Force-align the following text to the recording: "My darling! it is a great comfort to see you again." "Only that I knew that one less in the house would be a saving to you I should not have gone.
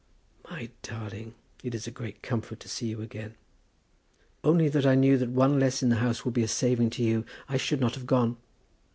"My 0.49 0.71
darling! 0.81 1.35
it 1.63 1.75
is 1.75 1.85
a 1.85 1.91
great 1.91 2.23
comfort 2.23 2.59
to 2.61 2.67
see 2.67 2.87
you 2.87 3.01
again." 3.03 3.35
"Only 4.43 4.67
that 4.67 4.83
I 4.83 4.95
knew 4.95 5.15
that 5.19 5.29
one 5.29 5.59
less 5.59 5.83
in 5.83 5.89
the 5.89 5.97
house 5.97 6.25
would 6.25 6.33
be 6.33 6.41
a 6.41 6.47
saving 6.47 6.89
to 6.97 7.03
you 7.03 7.23
I 7.47 7.57
should 7.57 7.81
not 7.81 7.93
have 7.93 8.07
gone. 8.07 8.37